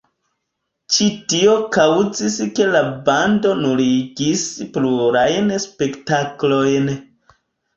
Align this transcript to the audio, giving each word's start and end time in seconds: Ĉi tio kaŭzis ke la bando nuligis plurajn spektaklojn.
Ĉi 0.95 1.09
tio 1.33 1.51
kaŭzis 1.75 2.37
ke 2.59 2.67
la 2.77 2.81
bando 3.09 3.53
nuligis 3.59 4.47
plurajn 4.79 5.55
spektaklojn. 5.67 6.91